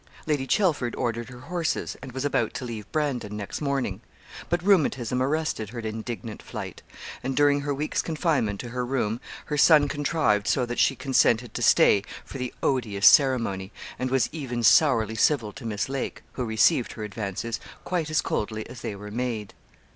[0.25, 4.01] Lady Chelford ordered her horses, and was about to leave Brandon next morning.
[4.49, 6.81] But rheumatism arrested her indignant flight;
[7.23, 11.53] and during her week's confinement to her room, her son contrived so that she consented
[11.53, 16.45] to stay for 'the odious ceremony,' and was even sourly civil to Miss Lake, who
[16.45, 19.53] received her advances quite as coldly as they were made.